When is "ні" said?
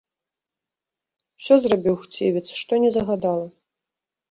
2.87-2.93